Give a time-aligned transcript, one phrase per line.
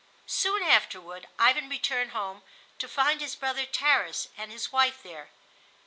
[0.25, 2.41] Soon afterward Ivan returned home,
[2.79, 5.29] to find his brother Tarras and his wife there.